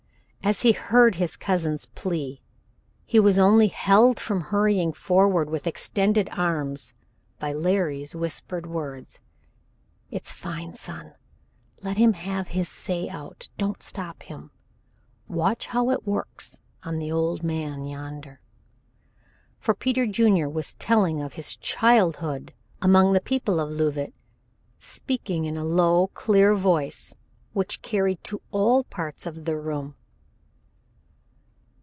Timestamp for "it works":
15.91-16.63